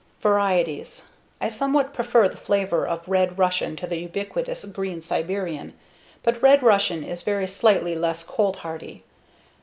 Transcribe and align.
Varieties: 0.19 1.09
I 1.39 1.49
somewhat 1.49 1.93
prefer 1.93 2.27
the 2.27 2.35
flavor 2.35 2.87
of 2.87 3.07
Red 3.07 3.37
Russian 3.37 3.75
to 3.75 3.85
the 3.85 3.97
ubiquitous 3.99 4.65
green 4.65 4.99
Siberian, 4.99 5.75
but 6.23 6.41
Red 6.41 6.63
Russian 6.63 7.03
is 7.03 7.21
very 7.21 7.45
slightly 7.47 7.93
less 7.93 8.23
cold 8.23 8.55
hardy. 8.65 9.03